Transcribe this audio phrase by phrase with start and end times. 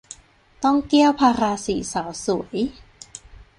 [0.63, 2.57] ต้องเกี้ยวพาราสีสาวสวย